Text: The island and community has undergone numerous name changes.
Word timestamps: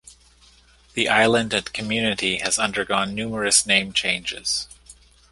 The 0.95 1.07
island 1.07 1.53
and 1.53 1.71
community 1.73 2.37
has 2.37 2.57
undergone 2.57 3.13
numerous 3.13 3.67
name 3.67 3.93
changes. 3.93 4.67